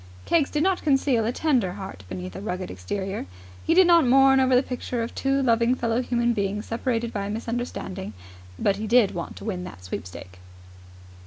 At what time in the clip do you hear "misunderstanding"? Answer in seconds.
7.29-8.13